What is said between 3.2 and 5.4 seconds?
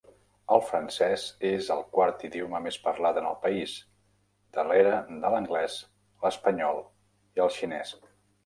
en el país, darrere de